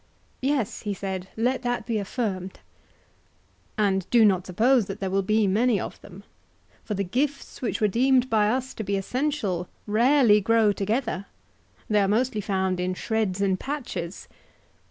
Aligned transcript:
Yes, 0.41 0.81
he 0.81 0.95
said, 0.95 1.27
let 1.37 1.61
that 1.61 1.85
be 1.85 1.99
affirmed. 1.99 2.61
And 3.77 4.09
do 4.09 4.25
not 4.25 4.47
suppose 4.47 4.87
that 4.87 4.99
there 4.99 5.11
will 5.11 5.21
be 5.21 5.45
many 5.45 5.79
of 5.79 6.01
them; 6.01 6.23
for 6.83 6.95
the 6.95 7.03
gifts 7.03 7.61
which 7.61 7.79
were 7.79 7.87
deemed 7.87 8.27
by 8.27 8.49
us 8.49 8.73
to 8.73 8.83
be 8.83 8.97
essential 8.97 9.69
rarely 9.85 10.41
grow 10.41 10.71
together; 10.73 11.27
they 11.87 11.99
are 12.01 12.07
mostly 12.07 12.41
found 12.41 12.79
in 12.79 12.95
shreds 12.95 13.41
and 13.41 13.59
patches. 13.59 14.27